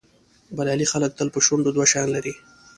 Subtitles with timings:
[0.55, 2.33] بریالي خلک تل په شونډو دوه شیان لري.